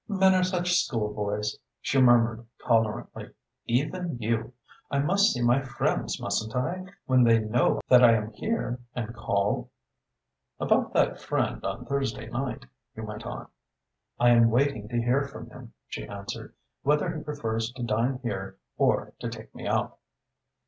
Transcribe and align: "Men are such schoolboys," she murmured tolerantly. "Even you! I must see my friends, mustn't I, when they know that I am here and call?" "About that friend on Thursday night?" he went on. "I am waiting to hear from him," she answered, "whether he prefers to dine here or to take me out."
"Men 0.07 0.33
are 0.33 0.41
such 0.43 0.73
schoolboys," 0.83 1.59
she 1.79 2.01
murmured 2.01 2.47
tolerantly. 2.65 3.29
"Even 3.67 4.17
you! 4.19 4.53
I 4.89 4.97
must 4.97 5.31
see 5.31 5.43
my 5.43 5.61
friends, 5.61 6.19
mustn't 6.19 6.55
I, 6.55 6.85
when 7.05 7.23
they 7.23 7.37
know 7.37 7.81
that 7.87 8.03
I 8.03 8.13
am 8.15 8.31
here 8.31 8.79
and 8.95 9.13
call?" 9.15 9.69
"About 10.59 10.91
that 10.93 11.21
friend 11.21 11.63
on 11.63 11.85
Thursday 11.85 12.25
night?" 12.27 12.65
he 12.95 13.01
went 13.01 13.27
on. 13.27 13.49
"I 14.19 14.31
am 14.31 14.49
waiting 14.49 14.87
to 14.87 14.97
hear 14.99 15.27
from 15.27 15.51
him," 15.51 15.73
she 15.87 16.07
answered, 16.07 16.55
"whether 16.81 17.15
he 17.15 17.21
prefers 17.21 17.71
to 17.73 17.83
dine 17.83 18.21
here 18.23 18.57
or 18.79 19.13
to 19.19 19.29
take 19.29 19.53
me 19.53 19.67
out." 19.67 19.99